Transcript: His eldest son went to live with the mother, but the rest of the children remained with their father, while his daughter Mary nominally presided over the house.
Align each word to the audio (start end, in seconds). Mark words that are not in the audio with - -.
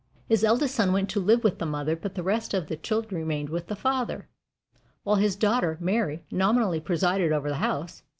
His 0.27 0.43
eldest 0.43 0.73
son 0.73 0.93
went 0.93 1.09
to 1.11 1.19
live 1.19 1.43
with 1.43 1.59
the 1.59 1.65
mother, 1.67 1.95
but 1.95 2.15
the 2.15 2.23
rest 2.23 2.55
of 2.55 2.65
the 2.65 2.75
children 2.75 3.21
remained 3.21 3.49
with 3.49 3.67
their 3.67 3.75
father, 3.77 4.27
while 5.03 5.17
his 5.17 5.35
daughter 5.35 5.77
Mary 5.79 6.23
nominally 6.31 6.79
presided 6.79 7.31
over 7.31 7.49
the 7.49 7.57
house. 7.61 8.01